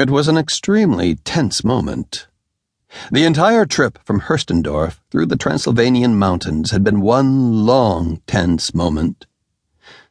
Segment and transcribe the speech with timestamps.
[0.00, 2.26] It was an extremely tense moment.
[3.12, 9.26] The entire trip from Hurstendorf through the Transylvanian mountains had been one long, tense moment.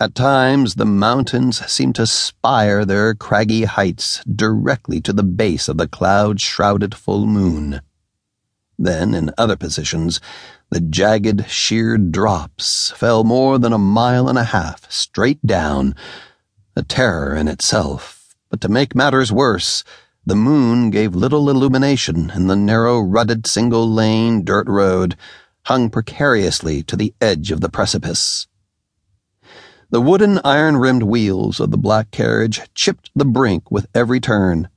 [0.00, 5.76] At times, the mountains seemed to spire their craggy heights directly to the base of
[5.76, 7.82] the cloud shrouded full moon.
[8.78, 10.18] Then, in other positions,
[10.70, 15.94] the jagged, sheer drops fell more than a mile and a half straight down,
[16.74, 18.13] a terror in itself
[18.54, 19.82] but to make matters worse,
[20.24, 25.16] the moon gave little illumination, and the narrow, rutted, single lane dirt road
[25.64, 28.46] hung precariously to the edge of the precipice.
[29.90, 34.68] The wooden, iron rimmed wheels of the black carriage chipped the brink with every turn.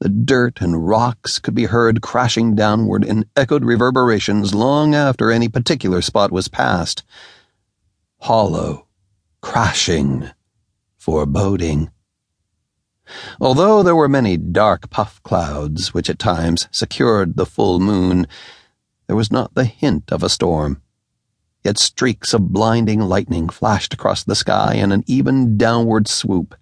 [0.00, 5.48] The dirt and rocks could be heard crashing downward in echoed reverberations long after any
[5.48, 7.04] particular spot was passed.
[8.22, 8.88] Hollow,
[9.40, 10.28] crashing,
[10.96, 11.92] foreboding.
[13.40, 18.26] Although there were many dark puff clouds which at times secured the full moon,
[19.06, 20.82] there was not the hint of a storm.
[21.62, 26.54] Yet streaks of blinding lightning flashed across the sky in an even downward swoop.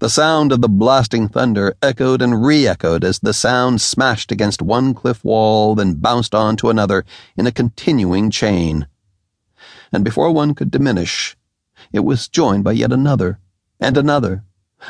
[0.00, 4.60] The sound of the blasting thunder echoed and re echoed as the sound smashed against
[4.60, 7.04] one cliff wall, then bounced on to another
[7.36, 8.88] in a continuing chain.
[9.92, 11.36] And before one could diminish,
[11.92, 13.38] it was joined by yet another,
[13.78, 14.44] and another,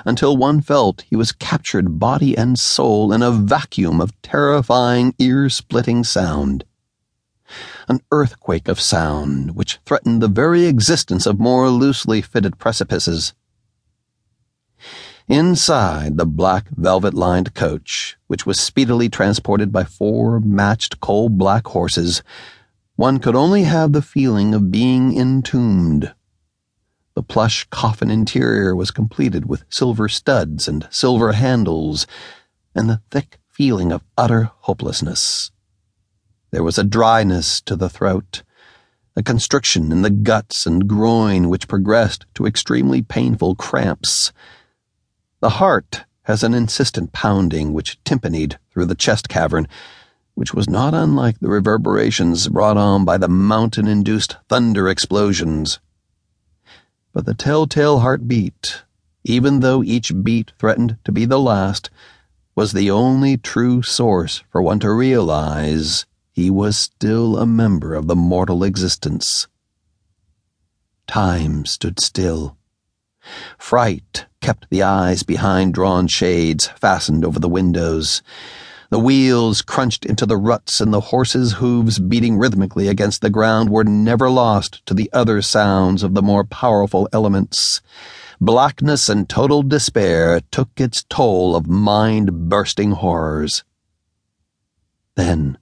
[0.05, 5.49] until one felt he was captured body and soul in a vacuum of terrifying, ear
[5.49, 6.65] splitting sound.
[7.89, 13.35] An earthquake of sound which threatened the very existence of more loosely fitted precipices.
[15.27, 21.69] Inside the black velvet lined coach, which was speedily transported by four matched coal black
[21.69, 22.23] horses,
[22.97, 26.13] one could only have the feeling of being entombed.
[27.15, 32.07] The plush coffin interior was completed with silver studs and silver handles,
[32.73, 35.51] and the thick feeling of utter hopelessness.
[36.53, 38.45] There was a dryness to the throat,
[39.17, 44.33] a constriction in the guts and groin which progressed to extremely painful cramps.
[45.41, 49.67] The heart has an insistent pounding which timpanied through the chest cavern,
[50.35, 55.81] which was not unlike the reverberations brought on by the mountain induced thunder explosions
[57.13, 58.83] but the telltale heartbeat,
[59.25, 61.91] even though each beat threatened to be the last,
[62.55, 68.07] was the only true source for one to realize he was still a member of
[68.07, 69.47] the mortal existence.
[71.07, 72.57] Time stood still.
[73.59, 78.23] Fright kept the eyes behind drawn shades fastened over the windows.
[78.91, 83.71] The wheels crunched into the ruts, and the horses' hooves beating rhythmically against the ground
[83.71, 87.81] were never lost to the other sounds of the more powerful elements.
[88.41, 93.63] Blackness and total despair took its toll of mind bursting horrors.
[95.15, 95.57] Then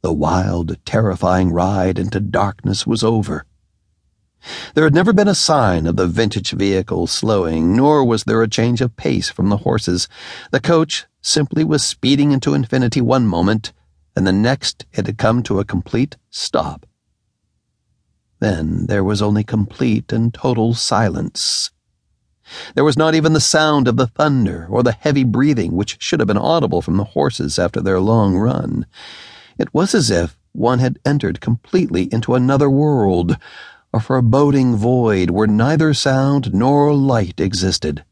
[0.00, 3.44] the wild, terrifying ride into darkness was over.
[4.72, 8.48] There had never been a sign of the vintage vehicle slowing, nor was there a
[8.48, 10.08] change of pace from the horses.
[10.50, 13.72] The coach simply was speeding into infinity one moment,
[14.16, 16.86] and the next it had come to a complete stop.
[18.40, 21.70] Then there was only complete and total silence.
[22.74, 26.20] There was not even the sound of the thunder or the heavy breathing which should
[26.20, 28.86] have been audible from the horses after their long run.
[29.58, 33.36] It was as if one had entered completely into another world,
[33.92, 38.04] a foreboding void where neither sound nor light existed.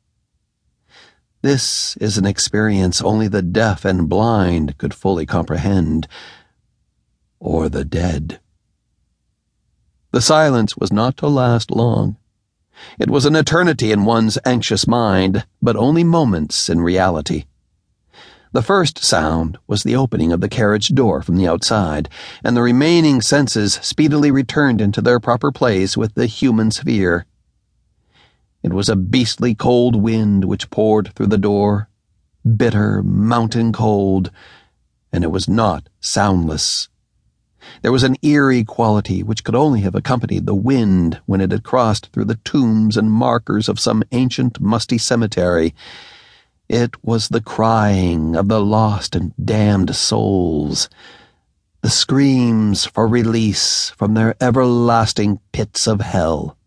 [1.41, 6.09] This is an experience only the deaf and blind could fully comprehend,
[7.39, 8.41] or the dead.
[10.11, 12.17] The silence was not to last long.
[12.99, 17.45] It was an eternity in one's anxious mind, but only moments in reality.
[18.51, 22.09] The first sound was the opening of the carriage door from the outside,
[22.43, 27.27] and the remaining senses speedily returned into their proper place with the human sphere.
[28.69, 31.89] It was a beastly cold wind which poured through the door,
[32.45, 34.31] bitter, mountain cold,
[35.11, 36.91] and it was not soundless.
[37.81, 41.63] There was an eerie quality which could only have accompanied the wind when it had
[41.63, 45.75] crossed through the tombs and markers of some ancient, musty cemetery.
[46.69, 50.91] It was the crying of the lost and damned souls,
[51.81, 56.58] the screams for release from their everlasting pits of hell.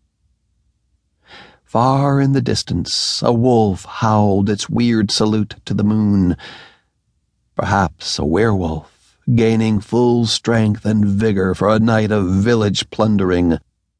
[1.72, 6.36] Far in the distance, a wolf howled its weird salute to the moon.
[7.56, 13.56] Perhaps a werewolf, gaining full strength and vigor for a night of village plundering.